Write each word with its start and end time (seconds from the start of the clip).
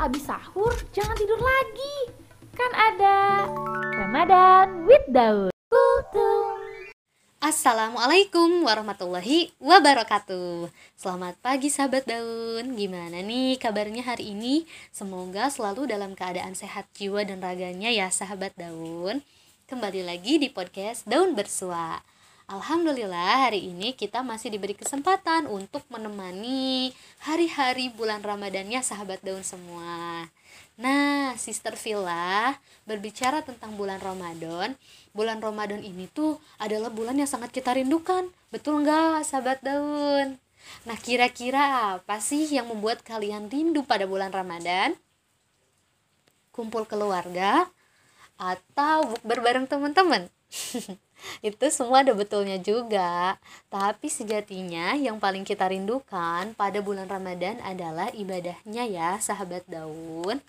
abis 0.00 0.24
sahur 0.24 0.72
jangan 0.96 1.12
tidur 1.12 1.36
lagi. 1.36 1.96
Kan 2.56 2.72
ada 2.72 3.44
Ramadan 4.00 4.88
with 4.88 5.04
Daud. 5.12 5.52
Assalamualaikum 7.40 8.68
warahmatullahi 8.68 9.48
wabarakatuh 9.58 10.68
Selamat 10.92 11.34
pagi 11.40 11.72
sahabat 11.72 12.04
daun 12.04 12.76
Gimana 12.76 13.24
nih 13.24 13.56
kabarnya 13.56 14.04
hari 14.04 14.36
ini? 14.36 14.68
Semoga 14.92 15.48
selalu 15.48 15.88
dalam 15.88 16.12
keadaan 16.12 16.52
sehat 16.52 16.86
jiwa 16.94 17.24
dan 17.24 17.40
raganya 17.40 17.88
ya 17.88 18.12
sahabat 18.12 18.52
daun 18.60 19.24
Kembali 19.66 20.04
lagi 20.04 20.36
di 20.36 20.52
podcast 20.52 21.08
Daun 21.08 21.32
Bersua 21.32 22.04
Alhamdulillah 22.50 23.46
hari 23.46 23.70
ini 23.70 23.94
kita 23.94 24.26
masih 24.26 24.50
diberi 24.50 24.74
kesempatan 24.74 25.46
untuk 25.46 25.86
menemani 25.86 26.90
hari-hari 27.22 27.94
bulan 27.94 28.26
Ramadannya 28.26 28.82
sahabat 28.82 29.22
daun 29.22 29.46
semua. 29.46 30.26
Nah, 30.74 31.38
Sister 31.38 31.78
Villa 31.78 32.58
berbicara 32.90 33.46
tentang 33.46 33.78
bulan 33.78 34.02
Ramadan. 34.02 34.74
Bulan 35.14 35.38
Ramadan 35.38 35.78
ini 35.78 36.10
tuh 36.10 36.42
adalah 36.58 36.90
bulan 36.90 37.22
yang 37.22 37.30
sangat 37.30 37.54
kita 37.54 37.70
rindukan. 37.70 38.26
Betul 38.50 38.82
nggak 38.82 39.22
sahabat 39.22 39.62
daun? 39.62 40.34
Nah, 40.90 40.98
kira-kira 40.98 42.02
apa 42.02 42.18
sih 42.18 42.50
yang 42.50 42.66
membuat 42.66 43.06
kalian 43.06 43.46
rindu 43.46 43.86
pada 43.86 44.10
bulan 44.10 44.34
Ramadan? 44.34 44.98
Kumpul 46.50 46.82
keluarga 46.90 47.70
atau 48.34 49.06
bukber 49.06 49.38
bareng 49.38 49.70
teman-teman? 49.70 50.26
itu 51.40 51.66
semua 51.72 52.02
ada 52.04 52.12
betulnya 52.12 52.58
juga. 52.60 53.38
Tapi 53.72 54.10
sejatinya 54.10 54.98
yang 54.98 55.22
paling 55.22 55.46
kita 55.46 55.68
rindukan 55.70 56.52
pada 56.54 56.78
bulan 56.82 57.06
Ramadan 57.08 57.58
adalah 57.64 58.10
ibadahnya 58.12 58.84
ya 58.88 59.16
sahabat 59.22 59.64
daun. 59.70 60.42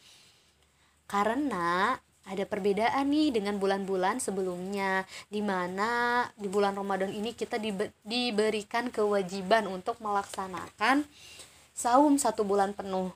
Karena 1.05 1.99
ada 2.29 2.45
perbedaan 2.45 3.09
nih 3.09 3.33
dengan 3.33 3.57
bulan-bulan 3.57 4.21
sebelumnya 4.21 5.03
di 5.27 5.41
mana 5.41 6.23
di 6.37 6.45
bulan 6.45 6.77
Ramadan 6.77 7.09
ini 7.09 7.33
kita 7.33 7.57
diberikan 8.05 8.93
kewajiban 8.93 9.65
untuk 9.65 9.97
melaksanakan 9.99 11.03
saum 11.73 12.21
satu 12.21 12.45
bulan 12.45 12.77
penuh 12.77 13.09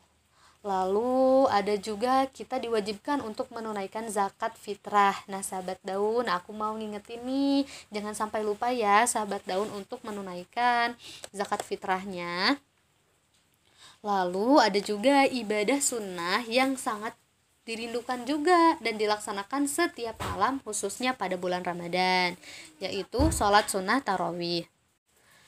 Lalu 0.65 1.45
ada 1.53 1.77
juga 1.77 2.25
kita 2.25 2.57
diwajibkan 2.57 3.21
untuk 3.21 3.53
menunaikan 3.53 4.09
zakat 4.09 4.57
fitrah. 4.57 5.13
Nah, 5.29 5.45
sahabat 5.45 5.77
daun, 5.85 6.25
aku 6.25 6.57
mau 6.57 6.73
ngingetin 6.73 7.21
nih, 7.21 7.69
jangan 7.93 8.17
sampai 8.17 8.41
lupa 8.41 8.73
ya 8.73 9.05
sahabat 9.05 9.45
daun 9.45 9.69
untuk 9.77 10.01
menunaikan 10.01 10.97
zakat 11.29 11.61
fitrahnya. 11.61 12.57
Lalu 14.01 14.57
ada 14.57 14.79
juga 14.81 15.29
ibadah 15.29 15.77
sunnah 15.77 16.41
yang 16.49 16.73
sangat 16.81 17.13
dirindukan 17.69 18.25
juga 18.25 18.77
dan 18.81 18.97
dilaksanakan 18.97 19.69
setiap 19.69 20.17
malam 20.17 20.61
khususnya 20.65 21.13
pada 21.13 21.37
bulan 21.37 21.61
Ramadan, 21.61 22.37
yaitu 22.81 23.21
sholat 23.29 23.69
sunnah 23.69 24.01
tarawih. 24.01 24.65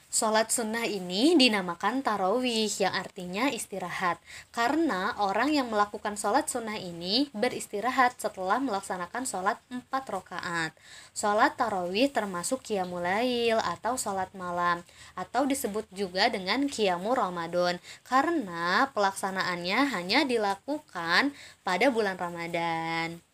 Sholat 0.08 0.55
sunnah 0.55 0.88
ini 0.88 1.36
dinamakan 1.36 2.00
tarawih 2.00 2.72
yang 2.80 2.95
artinya 2.95 3.52
istirahat 3.52 4.16
karena 4.55 5.11
orang 5.19 5.52
yang 5.52 5.67
melakukan 5.67 6.16
sholat 6.16 6.47
sunnah 6.47 6.80
ini 6.80 7.27
beristirahat 7.36 8.16
setelah 8.16 8.55
melaksanakan 8.64 9.27
sholat 9.27 9.59
empat 9.67 10.08
rakaat. 10.08 10.72
Sholat 11.11 11.59
tarawih 11.59 12.08
termasuk 12.08 12.64
qiyamulail 12.64 13.59
atau 13.59 13.99
sholat 13.99 14.31
malam 14.31 14.80
atau 15.19 15.44
disebut 15.44 15.83
juga 15.91 16.31
dengan 16.31 16.71
qiyamu 16.71 17.11
Ramadan 17.11 17.75
karena 18.08 18.88
pelaksanaannya 18.95 19.92
hanya 19.92 20.23
dilakukan 20.23 21.36
pada 21.67 21.92
bulan 21.92 22.16
Ramadan. 22.16 23.27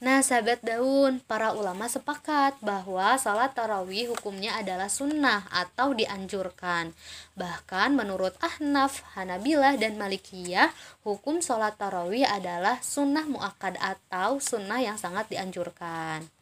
Nah, 0.00 0.24
sahabat 0.24 0.64
daun, 0.64 1.20
para 1.28 1.52
ulama 1.52 1.84
sepakat 1.84 2.56
bahwa 2.64 3.20
salat 3.20 3.52
tarawih 3.52 4.08
hukumnya 4.08 4.56
adalah 4.56 4.88
sunnah 4.88 5.44
atau 5.52 5.92
dianjurkan. 5.92 6.96
Bahkan 7.36 7.92
menurut 7.92 8.32
Ahnaf, 8.40 9.04
Hanabilah, 9.12 9.76
dan 9.76 10.00
Malikiyah, 10.00 10.72
hukum 11.04 11.44
salat 11.44 11.76
tarawih 11.76 12.24
adalah 12.24 12.80
sunnah 12.80 13.28
muakkad 13.28 13.76
atau 13.76 14.40
sunnah 14.40 14.80
yang 14.80 14.96
sangat 14.96 15.28
dianjurkan 15.28 16.39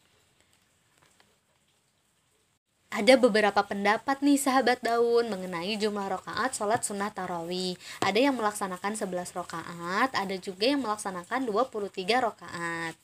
ada 2.88 3.20
beberapa 3.20 3.60
pendapat 3.60 4.24
nih 4.24 4.40
sahabat 4.40 4.80
daun 4.80 5.28
mengenai 5.28 5.76
jumlah 5.76 6.08
rokaat 6.08 6.56
sholat 6.56 6.80
sunnah 6.80 7.12
tarawih. 7.12 7.76
Ada 8.00 8.32
yang 8.32 8.34
melaksanakan 8.40 8.96
11 8.96 9.36
rokaat 9.36 10.10
ada 10.16 10.36
juga 10.40 10.64
yang 10.72 10.80
melaksanakan 10.80 11.44
23 11.44 12.24
rokaat. 12.24 12.94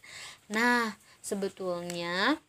Nah 0.49 0.97
sebetulnya 1.21 2.41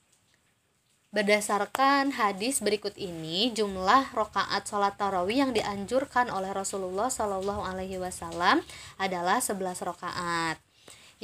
Berdasarkan 1.16 2.12
hadis 2.20 2.60
berikut 2.60 2.92
ini, 3.00 3.48
jumlah 3.56 4.12
rokaat 4.12 4.68
sholat 4.68 5.00
tarawih 5.00 5.48
yang 5.48 5.56
dianjurkan 5.56 6.28
oleh 6.28 6.52
Rasulullah 6.52 7.08
Wasallam 7.08 8.60
adalah 9.00 9.40
11 9.40 9.80
rokaat 9.88 10.65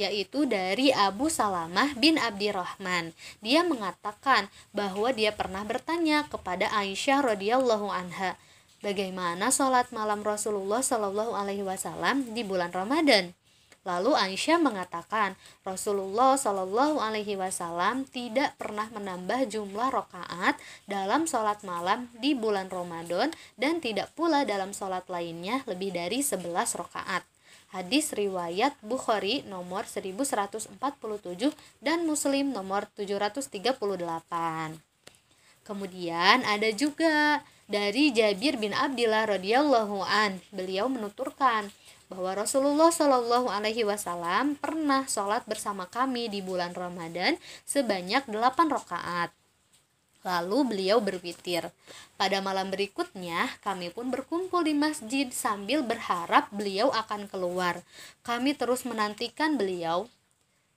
yaitu 0.00 0.48
dari 0.48 0.90
Abu 0.92 1.28
Salamah 1.28 1.92
bin 1.96 2.16
Abdirrahman. 2.16 3.12
Dia 3.44 3.62
mengatakan 3.66 4.48
bahwa 4.72 5.12
dia 5.12 5.32
pernah 5.32 5.62
bertanya 5.62 6.24
kepada 6.28 6.68
Aisyah 6.72 7.22
radhiyallahu 7.34 7.88
anha, 7.92 8.40
bagaimana 8.80 9.52
sholat 9.52 9.92
malam 9.92 10.24
Rasulullah 10.24 10.80
Shallallahu 10.80 11.36
alaihi 11.36 11.64
wasallam 11.66 12.32
di 12.32 12.42
bulan 12.42 12.72
Ramadan? 12.72 13.36
Lalu 13.82 14.14
Aisyah 14.14 14.62
mengatakan, 14.62 15.34
Rasulullah 15.66 16.38
Shallallahu 16.38 17.02
Alaihi 17.02 17.34
Wasallam 17.34 18.06
tidak 18.06 18.54
pernah 18.54 18.86
menambah 18.94 19.50
jumlah 19.50 19.90
rokaat 19.90 20.54
dalam 20.86 21.26
sholat 21.26 21.66
malam 21.66 22.06
di 22.14 22.30
bulan 22.38 22.70
Ramadan 22.70 23.34
dan 23.58 23.82
tidak 23.82 24.14
pula 24.14 24.46
dalam 24.46 24.70
sholat 24.70 25.02
lainnya 25.10 25.66
lebih 25.66 25.90
dari 25.90 26.22
11 26.22 26.46
rokaat. 26.78 27.26
Hadis 27.72 28.12
riwayat 28.12 28.76
Bukhari 28.84 29.40
nomor 29.48 29.88
1147 29.88 30.76
dan 31.80 32.04
Muslim 32.04 32.52
nomor 32.52 32.84
738. 33.00 33.48
Kemudian 35.64 36.44
ada 36.44 36.68
juga 36.76 37.40
dari 37.64 38.12
Jabir 38.12 38.60
bin 38.60 38.76
Abdullah 38.76 39.24
radhiyallahu 39.24 40.04
an. 40.04 40.36
Beliau 40.52 40.92
menuturkan 40.92 41.72
bahwa 42.12 42.44
Rasulullah 42.44 42.92
Shallallahu 42.92 43.48
alaihi 43.48 43.88
wasallam 43.88 44.60
pernah 44.60 45.08
sholat 45.08 45.48
bersama 45.48 45.88
kami 45.88 46.28
di 46.28 46.44
bulan 46.44 46.76
Ramadan 46.76 47.40
sebanyak 47.64 48.28
8 48.28 48.68
rakaat. 48.68 49.32
Lalu 50.22 50.58
beliau 50.70 51.02
berwitir. 51.02 51.74
Pada 52.14 52.38
malam 52.38 52.70
berikutnya, 52.70 53.50
kami 53.62 53.90
pun 53.90 54.08
berkumpul 54.14 54.62
di 54.62 54.74
masjid 54.74 55.26
sambil 55.34 55.82
berharap 55.82 56.46
beliau 56.54 56.94
akan 56.94 57.26
keluar. 57.26 57.82
Kami 58.22 58.54
terus 58.54 58.86
menantikan 58.86 59.58
beliau 59.58 60.06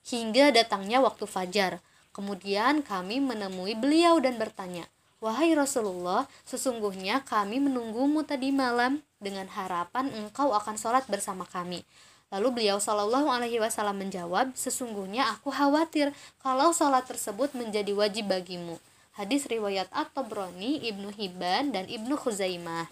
hingga 0.06 0.50
datangnya 0.54 1.02
waktu 1.02 1.30
fajar. 1.30 1.82
Kemudian 2.10 2.82
kami 2.82 3.22
menemui 3.22 3.78
beliau 3.78 4.18
dan 4.18 4.40
bertanya, 4.42 4.90
Wahai 5.24 5.58
Rasulullah, 5.58 6.30
sesungguhnya 6.46 7.26
kami 7.26 7.58
menunggumu 7.58 8.22
tadi 8.22 8.54
malam 8.54 9.02
dengan 9.18 9.50
harapan 9.50 10.14
engkau 10.14 10.54
akan 10.54 10.78
sholat 10.78 11.08
bersama 11.10 11.50
kami. 11.50 11.82
Lalu 12.30 12.62
beliau 12.62 12.78
Shallallahu 12.78 13.30
Alaihi 13.30 13.58
Wasallam 13.58 14.02
menjawab, 14.02 14.54
sesungguhnya 14.54 15.30
aku 15.34 15.50
khawatir 15.50 16.14
kalau 16.42 16.74
sholat 16.74 17.06
tersebut 17.10 17.54
menjadi 17.58 17.90
wajib 17.94 18.30
bagimu. 18.30 18.78
Hadis 19.16 19.48
riwayat 19.48 19.88
At-Tabrani, 19.96 20.84
Ibnu 20.92 21.16
Hibban, 21.16 21.72
dan 21.72 21.88
Ibnu 21.88 22.20
Khuzaimah. 22.20 22.92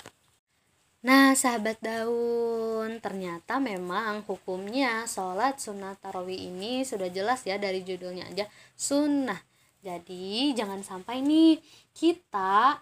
Nah, 1.03 1.35
sahabat 1.35 1.84
daun, 1.84 3.03
ternyata 3.03 3.59
memang 3.59 4.23
hukumnya 4.23 5.03
sholat 5.03 5.59
sunnah 5.59 5.99
tarawih 5.99 6.47
ini 6.47 6.87
sudah 6.87 7.11
jelas 7.11 7.43
ya 7.43 7.59
dari 7.59 7.84
judulnya 7.84 8.31
aja 8.31 8.47
sunnah. 8.79 9.35
Jadi 9.84 10.55
jangan 10.55 10.79
sampai 10.79 11.20
nih 11.20 11.59
kita 11.91 12.79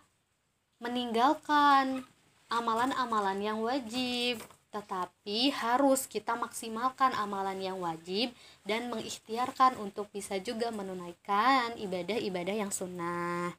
meninggalkan 0.78 2.06
amalan-amalan 2.46 3.42
yang 3.42 3.58
wajib 3.66 4.38
tetapi 4.72 5.52
harus 5.52 6.08
kita 6.08 6.40
maksimalkan 6.40 7.12
amalan 7.20 7.60
yang 7.60 7.78
wajib 7.84 8.32
dan 8.64 8.88
mengikhtiarkan 8.88 9.76
untuk 9.78 10.08
bisa 10.16 10.40
juga 10.40 10.72
menunaikan 10.72 11.76
ibadah-ibadah 11.76 12.56
yang 12.56 12.72
sunnah. 12.72 13.52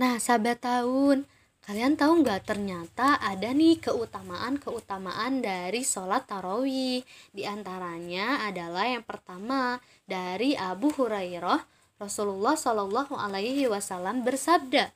Nah, 0.00 0.16
sahabat 0.16 0.64
tahun, 0.64 1.28
kalian 1.68 2.00
tahu 2.00 2.24
nggak 2.24 2.48
ternyata 2.48 3.20
ada 3.20 3.52
nih 3.52 3.76
keutamaan-keutamaan 3.76 5.44
dari 5.44 5.84
sholat 5.84 6.24
tarawih. 6.24 7.04
Di 7.30 7.44
antaranya 7.44 8.48
adalah 8.48 8.88
yang 8.88 9.04
pertama 9.04 9.78
dari 10.08 10.56
Abu 10.56 10.88
Hurairah, 10.96 11.60
Rasulullah 12.00 12.56
Shallallahu 12.56 13.14
Alaihi 13.14 13.68
Wasallam 13.68 14.24
bersabda, 14.24 14.90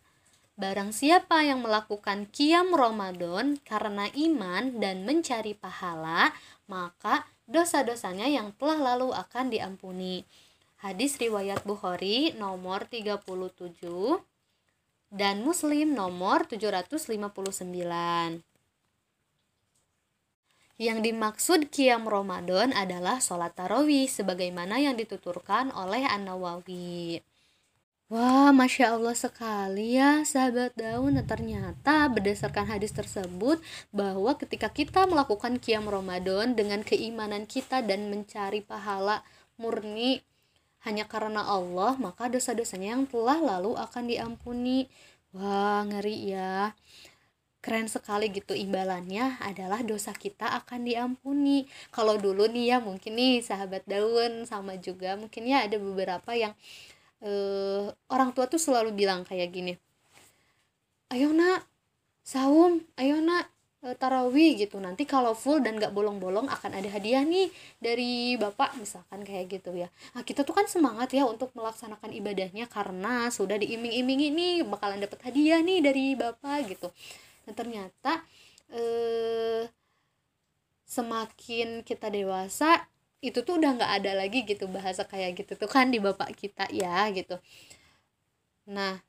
Barang 0.56 0.88
siapa 0.88 1.44
yang 1.44 1.60
melakukan 1.60 2.32
kiam 2.32 2.72
Ramadan 2.72 3.60
karena 3.60 4.08
iman 4.08 4.80
dan 4.80 5.04
mencari 5.04 5.52
pahala, 5.52 6.32
maka 6.64 7.28
dosa-dosanya 7.44 8.24
yang 8.24 8.56
telah 8.56 8.80
lalu 8.80 9.12
akan 9.12 9.52
diampuni. 9.52 10.24
Hadis 10.80 11.20
riwayat 11.20 11.60
Bukhari 11.68 12.32
nomor 12.40 12.88
37 12.88 13.20
dan 15.12 15.44
Muslim 15.44 15.92
nomor 15.92 16.48
759. 16.48 18.40
Yang 20.80 20.98
dimaksud 21.04 21.68
Qiyam 21.68 22.08
Ramadan 22.08 22.72
adalah 22.72 23.20
sholat 23.20 23.52
tarawih 23.52 24.08
sebagaimana 24.08 24.80
yang 24.80 24.96
dituturkan 24.96 25.68
oleh 25.76 26.08
An-Nawawi. 26.08 27.20
Wah, 28.06 28.54
Masya 28.54 28.94
Allah 28.94 29.18
sekali 29.18 29.98
ya 29.98 30.22
sahabat 30.22 30.78
daun. 30.78 31.18
Nah, 31.18 31.26
ternyata 31.26 32.06
berdasarkan 32.06 32.70
hadis 32.70 32.94
tersebut 32.94 33.58
bahwa 33.90 34.38
ketika 34.38 34.70
kita 34.70 35.10
melakukan 35.10 35.58
Qiyam 35.58 35.90
Ramadan 35.90 36.54
dengan 36.54 36.86
keimanan 36.86 37.50
kita 37.50 37.82
dan 37.82 38.06
mencari 38.06 38.62
pahala 38.62 39.26
murni 39.58 40.22
hanya 40.86 41.10
karena 41.10 41.42
Allah, 41.50 41.98
maka 41.98 42.30
dosa-dosanya 42.30 42.94
yang 42.94 43.10
telah 43.10 43.42
lalu 43.42 43.74
akan 43.74 44.06
diampuni. 44.06 44.86
Wah, 45.34 45.82
ngeri 45.90 46.30
ya. 46.30 46.78
Keren 47.58 47.90
sekali 47.90 48.30
gitu 48.30 48.54
imbalannya 48.54 49.42
adalah 49.42 49.82
dosa 49.82 50.14
kita 50.14 50.46
akan 50.62 50.86
diampuni. 50.86 51.66
Kalau 51.90 52.14
dulu 52.14 52.46
nih 52.46 52.70
ya 52.70 52.78
mungkin 52.78 53.18
nih 53.18 53.42
sahabat 53.42 53.82
daun 53.90 54.46
sama 54.46 54.78
juga 54.78 55.18
mungkin 55.18 55.42
ya 55.50 55.66
ada 55.66 55.74
beberapa 55.74 56.30
yang 56.38 56.54
uh, 57.22 57.88
orang 58.12 58.34
tua 58.36 58.50
tuh 58.50 58.60
selalu 58.60 58.92
bilang 58.92 59.22
kayak 59.24 59.48
gini 59.54 59.74
ayo 61.14 61.30
nak 61.30 61.62
saum 62.26 62.82
ayo 62.98 63.22
nak 63.22 63.46
uh, 63.86 63.94
tarawih 63.94 64.58
gitu. 64.58 64.82
Nanti 64.82 65.06
kalau 65.06 65.32
full 65.38 65.62
dan 65.62 65.78
gak 65.78 65.94
bolong-bolong 65.94 66.50
akan 66.50 66.74
ada 66.74 66.88
hadiah 66.90 67.22
nih 67.22 67.48
dari 67.78 68.34
bapak 68.34 68.74
misalkan 68.82 69.22
kayak 69.22 69.46
gitu 69.46 69.70
ya. 69.78 69.86
Nah 70.18 70.26
kita 70.26 70.42
tuh 70.42 70.54
kan 70.56 70.66
semangat 70.66 71.14
ya 71.14 71.22
untuk 71.28 71.54
melaksanakan 71.54 72.10
ibadahnya 72.10 72.66
karena 72.66 73.30
sudah 73.30 73.54
diiming-imingi 73.62 74.28
nih 74.34 74.54
bakalan 74.66 74.98
dapat 74.98 75.22
hadiah 75.30 75.62
nih 75.62 75.78
dari 75.78 76.06
bapak 76.18 76.66
gitu. 76.66 76.88
Nah 77.46 77.54
ternyata 77.54 78.12
eh 78.74 79.70
semakin 80.86 81.82
kita 81.86 82.10
dewasa 82.10 82.86
itu 83.24 83.38
tuh 83.42 83.58
udah 83.58 83.70
nggak 83.80 83.92
ada 84.02 84.12
lagi 84.16 84.44
gitu 84.44 84.68
bahasa 84.68 85.02
kayak 85.08 85.40
gitu 85.44 85.52
tuh 85.56 85.68
kan 85.70 85.88
di 85.88 85.98
bapak 85.98 86.32
kita 86.36 86.68
ya 86.72 87.08
gitu. 87.12 87.40
Nah 88.68 89.00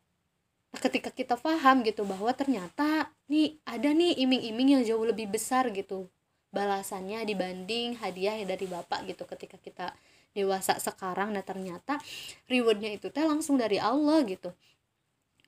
ketika 0.78 1.10
kita 1.10 1.36
paham 1.40 1.82
gitu 1.82 2.06
bahwa 2.06 2.30
ternyata 2.36 3.10
nih 3.32 3.58
ada 3.66 3.90
nih 3.92 4.20
iming-iming 4.24 4.70
yang 4.80 4.84
jauh 4.86 5.06
lebih 5.08 5.32
besar 5.32 5.72
gitu 5.74 6.12
balasannya 6.52 7.28
dibanding 7.28 8.00
hadiah 8.00 8.40
dari 8.48 8.66
bapak 8.66 9.06
gitu 9.10 9.28
ketika 9.28 9.58
kita 9.60 9.88
dewasa 10.32 10.80
sekarang. 10.80 11.34
Nah 11.36 11.44
ternyata 11.44 12.00
rewardnya 12.48 12.94
itu 12.94 13.12
teh 13.12 13.26
langsung 13.26 13.60
dari 13.60 13.82
Allah 13.82 14.24
gitu. 14.24 14.54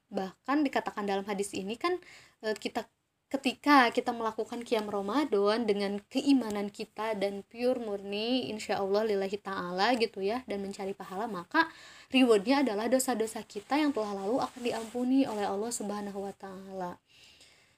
Bahkan 0.10 0.66
dikatakan 0.66 1.06
dalam 1.06 1.26
hadis 1.30 1.54
ini 1.56 1.78
kan 1.78 1.96
eh, 2.44 2.56
kita 2.58 2.86
ketika 3.30 3.94
kita 3.94 4.10
melakukan 4.10 4.66
kiam 4.66 4.90
Ramadan 4.90 5.70
dengan 5.70 6.02
keimanan 6.10 6.74
kita 6.74 7.14
dan 7.14 7.46
pure 7.46 7.78
murni 7.78 8.50
insya 8.50 8.82
Allah 8.82 9.06
lillahi 9.06 9.38
ta'ala 9.38 9.94
gitu 10.02 10.26
ya 10.26 10.42
dan 10.50 10.66
mencari 10.66 10.98
pahala 10.98 11.30
maka 11.30 11.70
rewardnya 12.10 12.66
adalah 12.66 12.90
dosa-dosa 12.90 13.46
kita 13.46 13.78
yang 13.78 13.94
telah 13.94 14.18
lalu 14.26 14.42
akan 14.42 14.62
diampuni 14.66 15.30
oleh 15.30 15.46
Allah 15.46 15.70
subhanahu 15.70 16.26
wa 16.26 16.34
ta'ala. 16.34 16.98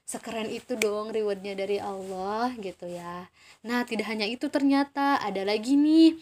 Sekeren 0.08 0.48
itu 0.48 0.72
dong 0.80 1.12
rewardnya 1.12 1.52
dari 1.52 1.76
Allah 1.76 2.56
gitu 2.56 2.88
ya. 2.88 3.28
Nah 3.68 3.84
tidak 3.84 4.08
hanya 4.08 4.24
itu 4.24 4.48
ternyata 4.48 5.20
ada 5.20 5.44
lagi 5.44 5.76
nih 5.76 6.16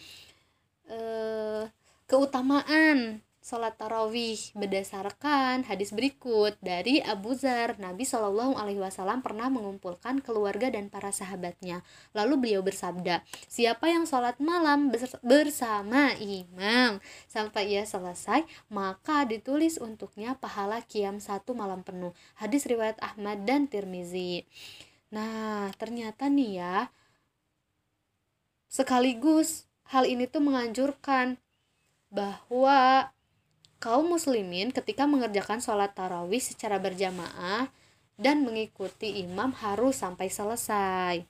eh, 0.91 1.71
keutamaan 2.11 3.23
sholat 3.41 3.73
tarawih 3.81 4.37
berdasarkan 4.53 5.65
hadis 5.65 5.97
berikut 5.97 6.61
dari 6.61 7.01
Abu 7.01 7.33
Zar. 7.33 7.81
Nabi 7.81 8.05
Shallallahu 8.05 8.61
Alaihi 8.61 8.85
Wasallam 8.85 9.25
pernah 9.25 9.49
mengumpulkan 9.49 10.21
keluarga 10.21 10.69
dan 10.69 10.93
para 10.93 11.09
sahabatnya. 11.09 11.81
Lalu 12.13 12.35
beliau 12.37 12.61
bersabda 12.61 13.25
siapa 13.49 13.89
yang 13.89 14.05
sholat 14.05 14.37
malam 14.45 14.93
bersama 15.25 16.13
imam 16.21 17.01
sampai 17.27 17.81
ia 17.81 17.89
selesai 17.89 18.45
maka 18.69 19.25
ditulis 19.25 19.81
untuknya 19.81 20.37
pahala 20.37 20.85
kiam 20.85 21.17
satu 21.17 21.57
malam 21.57 21.81
penuh. 21.81 22.13
Hadis 22.37 22.69
riwayat 22.69 23.01
Ahmad 23.01 23.49
dan 23.49 23.73
Tirmizi. 23.73 24.45
Nah 25.09 25.73
ternyata 25.81 26.29
nih 26.29 26.61
ya 26.61 26.77
sekaligus 28.69 29.65
hal 29.89 30.07
ini 30.07 30.29
tuh 30.29 30.45
menganjurkan 30.45 31.41
bahwa 32.13 33.11
kaum 33.81 34.13
muslimin 34.13 34.71
ketika 34.71 35.09
mengerjakan 35.09 35.65
sholat 35.65 35.97
tarawih 35.97 36.39
secara 36.39 36.77
berjamaah 36.77 37.73
dan 38.21 38.45
mengikuti 38.45 39.25
imam 39.25 39.57
harus 39.57 40.05
sampai 40.05 40.29
selesai. 40.29 41.25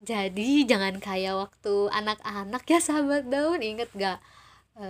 Jadi 0.00 0.64
jangan 0.64 0.96
kayak 0.96 1.36
waktu 1.36 1.74
anak-anak 1.92 2.64
ya 2.64 2.80
sahabat 2.80 3.28
daun 3.28 3.60
inget 3.60 3.92
gak? 3.92 4.16
E, 4.80 4.88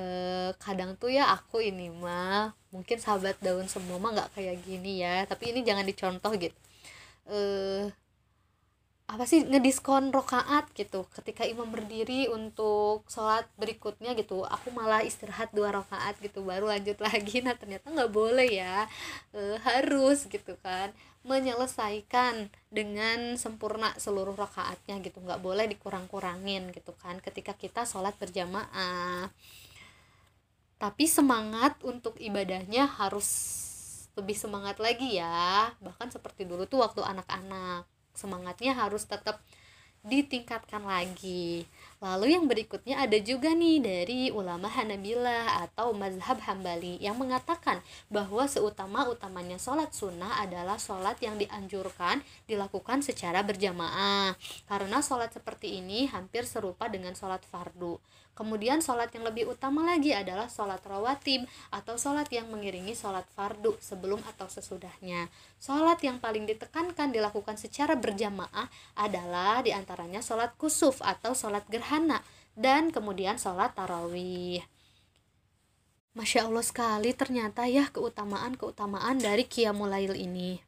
kadang 0.62 0.94
tuh 0.94 1.10
ya 1.10 1.34
aku 1.34 1.58
ini 1.58 1.90
mah 1.90 2.54
mungkin 2.70 3.02
sahabat 3.02 3.42
daun 3.42 3.66
semua 3.66 3.98
mah 3.98 4.14
nggak 4.14 4.38
kayak 4.38 4.62
gini 4.62 5.02
ya 5.02 5.26
tapi 5.26 5.50
ini 5.50 5.66
jangan 5.66 5.82
dicontoh 5.82 6.30
gitu 6.38 6.54
e, 7.26 7.38
apa 9.10 9.26
sih 9.26 9.42
ngediskon 9.42 10.14
rokaat 10.14 10.70
gitu. 10.78 11.02
Ketika 11.10 11.42
imam 11.42 11.66
berdiri 11.66 12.30
untuk 12.30 13.02
sholat 13.10 13.42
berikutnya 13.58 14.14
gitu 14.14 14.46
aku 14.46 14.70
malah 14.70 15.02
istirahat 15.02 15.50
dua 15.50 15.74
rokaat 15.74 16.14
gitu 16.22 16.46
baru 16.46 16.70
lanjut 16.70 16.94
lagi. 17.06 17.42
Nah 17.42 17.58
ternyata 17.58 17.90
nggak 17.90 18.12
boleh 18.14 18.46
ya. 18.46 18.86
E, 19.34 19.58
harus 19.66 20.30
gitu 20.30 20.54
kan. 20.62 20.94
Menyelesaikan 21.26 22.54
dengan 22.70 23.34
sempurna 23.34 23.90
seluruh 23.98 24.38
rokaatnya 24.38 25.02
gitu. 25.02 25.18
Nggak 25.18 25.42
boleh 25.42 25.66
dikurang-kurangin 25.66 26.70
gitu 26.70 26.94
kan 26.94 27.18
ketika 27.18 27.58
kita 27.58 27.82
sholat 27.82 28.14
berjamaah. 28.14 29.26
Tapi 30.78 31.04
semangat 31.10 31.82
untuk 31.82 32.14
ibadahnya 32.22 32.86
harus 32.86 33.28
lebih 34.14 34.38
semangat 34.38 34.78
lagi 34.78 35.18
ya. 35.18 35.74
Bahkan 35.82 36.14
seperti 36.14 36.46
dulu 36.46 36.70
tuh 36.70 36.86
waktu 36.86 37.02
anak-anak 37.02 37.90
semangatnya 38.20 38.76
harus 38.76 39.08
tetap 39.08 39.40
ditingkatkan 40.04 40.84
lagi. 40.84 41.64
Lalu 42.00 42.32
yang 42.32 42.48
berikutnya 42.48 42.96
ada 43.04 43.20
juga 43.20 43.52
nih 43.52 43.76
dari 43.76 44.20
ulama 44.32 44.72
Hanabilah 44.72 45.68
atau 45.68 45.92
mazhab 45.92 46.40
Hambali 46.48 46.96
yang 46.96 47.20
mengatakan 47.20 47.84
bahwa 48.08 48.48
seutama-utamanya 48.48 49.60
sholat 49.60 49.92
sunnah 49.92 50.40
adalah 50.40 50.80
sholat 50.80 51.20
yang 51.20 51.36
dianjurkan 51.36 52.24
dilakukan 52.48 53.04
secara 53.04 53.44
berjamaah. 53.44 54.32
Karena 54.64 55.04
sholat 55.04 55.36
seperti 55.36 55.76
ini 55.76 56.08
hampir 56.08 56.48
serupa 56.48 56.88
dengan 56.88 57.12
sholat 57.12 57.44
fardu. 57.44 58.00
Kemudian 58.32 58.80
sholat 58.80 59.12
yang 59.12 59.28
lebih 59.28 59.52
utama 59.52 59.84
lagi 59.84 60.16
adalah 60.16 60.48
sholat 60.48 60.80
rawatib 60.80 61.44
atau 61.68 62.00
sholat 62.00 62.24
yang 62.32 62.48
mengiringi 62.48 62.96
sholat 62.96 63.28
fardu 63.36 63.76
sebelum 63.76 64.24
atau 64.24 64.48
sesudahnya. 64.48 65.28
Sholat 65.60 66.00
yang 66.00 66.16
paling 66.16 66.48
ditekankan 66.48 67.12
dilakukan 67.12 67.60
secara 67.60 68.00
berjamaah 68.00 68.72
adalah 68.96 69.60
di 69.60 69.76
antaranya 69.76 70.24
sholat 70.24 70.56
kusuf 70.56 71.04
atau 71.04 71.36
sholat 71.36 71.68
gerhana 71.68 71.89
dan 72.54 72.94
kemudian 72.94 73.34
sholat 73.34 73.74
tarawih. 73.74 74.62
Masya 76.14 76.46
Allah 76.46 76.62
sekali 76.62 77.10
ternyata 77.14 77.66
ya 77.66 77.86
keutamaan-keutamaan 77.90 79.18
dari 79.18 79.46
Qiyamulail 79.46 80.14
ini. 80.14 80.58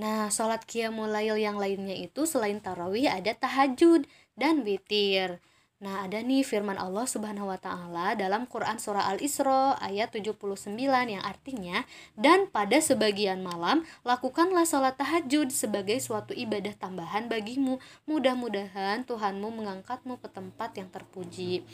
Nah, 0.00 0.32
sholat 0.32 0.64
Qiyamulail 0.64 1.36
yang 1.36 1.60
lainnya 1.60 1.92
itu 1.92 2.24
selain 2.24 2.60
tarawih 2.60 3.08
ada 3.08 3.36
tahajud 3.36 4.08
dan 4.36 4.64
witir. 4.64 5.40
Nah, 5.80 6.04
ada 6.04 6.20
nih 6.20 6.44
firman 6.44 6.76
Allah 6.76 7.08
Subhanahu 7.08 7.48
wa 7.48 7.56
taala 7.56 8.12
dalam 8.12 8.44
Quran 8.44 8.76
surah 8.76 9.08
Al-Isra 9.16 9.80
ayat 9.80 10.12
79 10.12 10.76
yang 11.08 11.24
artinya 11.24 11.88
dan 12.20 12.52
pada 12.52 12.76
sebagian 12.84 13.40
malam 13.40 13.88
lakukanlah 14.04 14.68
salat 14.68 15.00
tahajud 15.00 15.48
sebagai 15.48 15.96
suatu 16.04 16.36
ibadah 16.36 16.76
tambahan 16.76 17.32
bagimu. 17.32 17.80
Mudah-mudahan 18.04 19.08
Tuhanmu 19.08 19.48
mengangkatmu 19.56 20.20
ke 20.20 20.28
tempat 20.28 20.76
yang 20.76 20.92
terpuji. 20.92 21.64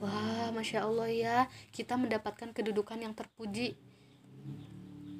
Wah, 0.00 0.48
Masya 0.56 0.88
Allah 0.88 1.12
ya, 1.12 1.38
kita 1.76 2.00
mendapatkan 2.00 2.56
kedudukan 2.56 3.04
yang 3.04 3.12
terpuji 3.12 3.76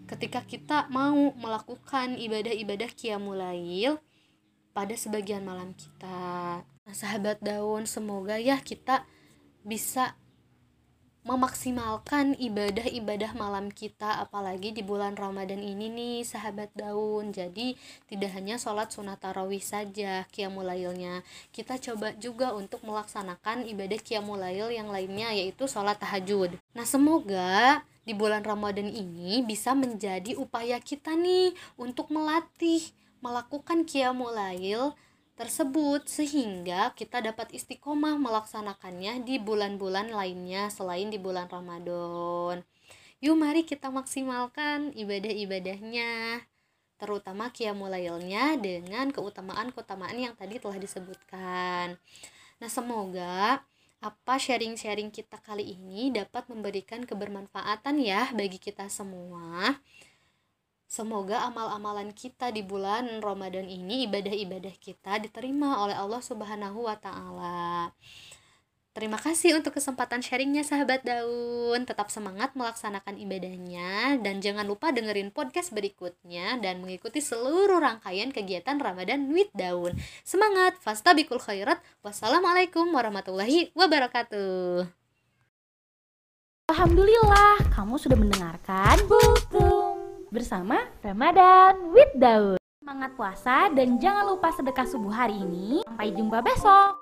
ketika 0.09 0.41
kita 0.41 0.89
mau 0.89 1.37
melakukan 1.37 2.17
ibadah-ibadah 2.17 2.97
qiyamulail 2.97 4.01
pada 4.73 4.97
sebagian 4.97 5.45
malam 5.45 5.77
kita. 5.77 6.65
Nah, 6.83 6.95
sahabat 6.99 7.39
daun, 7.39 7.87
semoga 7.87 8.43
ya 8.43 8.59
kita 8.59 9.07
bisa 9.63 10.19
memaksimalkan 11.23 12.35
ibadah-ibadah 12.35 13.39
malam 13.39 13.71
kita 13.71 14.19
apalagi 14.19 14.75
di 14.75 14.83
bulan 14.83 15.15
Ramadan 15.15 15.63
ini 15.63 15.87
nih 15.87 16.27
sahabat 16.27 16.75
daun. 16.75 17.31
Jadi 17.31 17.79
tidak 18.11 18.35
hanya 18.35 18.59
sholat 18.59 18.91
sunat 18.91 19.23
tarawih 19.23 19.63
saja 19.63 20.27
qiyamulailnya 20.35 21.23
kita 21.55 21.79
coba 21.79 22.19
juga 22.19 22.51
untuk 22.59 22.83
melaksanakan 22.83 23.71
ibadah 23.71 24.03
qiyamulail 24.03 24.75
yang 24.75 24.91
lainnya 24.91 25.31
yaitu 25.31 25.71
sholat 25.71 25.95
tahajud. 26.03 26.59
Nah 26.75 26.83
semoga 26.83 27.87
di 28.03 28.19
bulan 28.19 28.43
Ramadan 28.43 28.91
ini 28.91 29.47
bisa 29.47 29.79
menjadi 29.79 30.35
upaya 30.35 30.83
kita 30.83 31.15
nih 31.15 31.55
untuk 31.79 32.11
melatih 32.11 32.83
melakukan 33.23 33.87
qiyamulail 33.87 34.99
tersebut 35.43 36.07
sehingga 36.07 36.95
kita 36.95 37.19
dapat 37.19 37.51
istiqomah 37.51 38.15
melaksanakannya 38.15 39.27
di 39.27 39.43
bulan-bulan 39.43 40.15
lainnya 40.15 40.71
selain 40.71 41.11
di 41.11 41.19
bulan 41.19 41.51
Ramadan. 41.51 42.63
Yuk 43.19 43.35
mari 43.35 43.67
kita 43.67 43.91
maksimalkan 43.91 44.95
ibadah-ibadahnya 44.95 46.47
terutama 46.95 47.51
qiyamulailnya 47.51 48.55
dengan 48.63 49.11
keutamaan-keutamaan 49.11 50.15
yang 50.15 50.39
tadi 50.39 50.63
telah 50.63 50.79
disebutkan. 50.79 51.99
Nah, 52.63 52.71
semoga 52.71 53.67
apa 53.99 54.35
sharing-sharing 54.39 55.11
kita 55.11 55.43
kali 55.43 55.75
ini 55.75 56.15
dapat 56.15 56.47
memberikan 56.47 57.03
kebermanfaatan 57.03 57.99
ya 57.99 58.31
bagi 58.31 58.63
kita 58.63 58.87
semua. 58.87 59.83
Semoga 60.93 61.49
amal-amalan 61.49 62.13
kita 62.13 62.53
di 62.53 62.61
bulan 62.61 63.25
Ramadan 63.25 63.65
ini, 63.65 64.05
ibadah-ibadah 64.05 64.77
kita 64.77 65.25
diterima 65.25 65.81
oleh 65.81 65.97
Allah 65.97 66.21
Subhanahu 66.21 66.85
wa 66.85 66.93
Ta'ala. 67.01 67.97
Terima 68.93 69.17
kasih 69.17 69.57
untuk 69.57 69.73
kesempatan 69.73 70.21
sharingnya, 70.21 70.61
sahabat 70.61 71.01
daun. 71.01 71.89
Tetap 71.89 72.13
semangat 72.13 72.53
melaksanakan 72.53 73.17
ibadahnya, 73.17 74.21
dan 74.21 74.45
jangan 74.45 74.69
lupa 74.69 74.93
dengerin 74.93 75.33
podcast 75.33 75.73
berikutnya 75.73 76.61
dan 76.61 76.85
mengikuti 76.85 77.25
seluruh 77.25 77.81
rangkaian 77.81 78.29
kegiatan 78.29 78.77
Ramadan 78.77 79.33
with 79.33 79.49
Daun. 79.57 79.97
Semangat, 80.29 80.77
fastabikul 80.77 81.41
khairat. 81.41 81.81
Wassalamualaikum 82.05 82.93
warahmatullahi 82.93 83.73
wabarakatuh. 83.73 84.85
Alhamdulillah, 86.69 87.65
kamu 87.73 87.97
sudah 87.97 88.21
mendengarkan 88.21 89.01
buku 89.09 89.82
bersama 90.33 90.89
Ramadan 91.05 91.93
with 91.93 92.09
Daud. 92.17 92.57
Semangat 92.81 93.13
puasa 93.15 93.69
dan 93.77 94.01
jangan 94.01 94.33
lupa 94.33 94.49
sedekah 94.57 94.89
subuh 94.89 95.13
hari 95.13 95.37
ini. 95.37 95.85
Sampai 95.85 96.11
jumpa 96.17 96.41
besok. 96.41 97.02